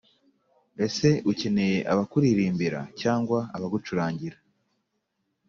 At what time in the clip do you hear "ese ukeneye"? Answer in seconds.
0.85-1.79